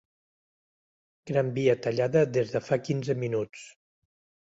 [1.33, 3.73] Gran Via tallada des de fa quinze minuts.